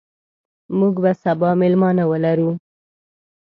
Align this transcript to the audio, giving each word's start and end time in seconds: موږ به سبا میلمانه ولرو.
موږ 0.77 0.95
به 1.03 1.11
سبا 1.23 1.49
میلمانه 1.61 2.03
ولرو. 2.07 2.49